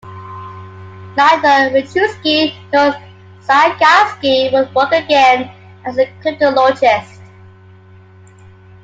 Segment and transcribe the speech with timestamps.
[1.15, 2.95] Neither Rejewski nor
[3.43, 5.51] Zygalski would work again
[5.85, 7.19] as cryptologists.